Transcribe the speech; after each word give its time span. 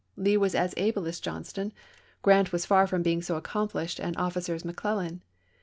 Lee 0.15 0.35
was 0.35 0.55
as 0.55 0.73
able 0.77 1.05
as 1.05 1.19
Johnston; 1.19 1.71
Grant 2.23 2.51
was 2.51 2.65
far 2.65 2.87
from 2.87 3.03
being 3.03 3.21
so 3.21 3.35
accomplished 3.35 3.99
an 3.99 4.15
offi 4.15 4.41
cer 4.41 4.55
as 4.55 4.65
McClellan. 4.65 5.21